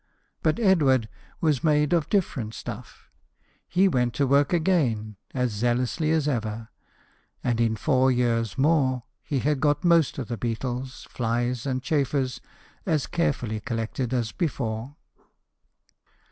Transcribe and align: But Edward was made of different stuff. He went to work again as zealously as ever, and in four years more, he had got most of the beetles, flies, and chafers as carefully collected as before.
But 0.41 0.59
Edward 0.59 1.07
was 1.41 1.63
made 1.63 1.93
of 1.93 2.09
different 2.09 2.55
stuff. 2.55 3.11
He 3.67 3.87
went 3.87 4.15
to 4.15 4.25
work 4.25 4.51
again 4.51 5.15
as 5.31 5.51
zealously 5.51 6.09
as 6.09 6.27
ever, 6.27 6.69
and 7.43 7.61
in 7.61 7.75
four 7.75 8.11
years 8.11 8.57
more, 8.57 9.03
he 9.21 9.37
had 9.37 9.59
got 9.61 9.83
most 9.85 10.17
of 10.17 10.27
the 10.27 10.37
beetles, 10.37 11.05
flies, 11.11 11.67
and 11.67 11.83
chafers 11.83 12.41
as 12.83 13.05
carefully 13.05 13.59
collected 13.59 14.11
as 14.11 14.31
before. 14.31 14.95